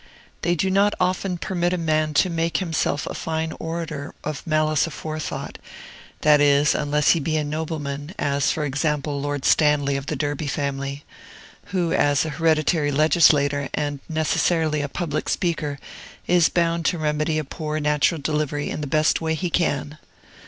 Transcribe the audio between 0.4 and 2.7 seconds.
They do not often permit a man to make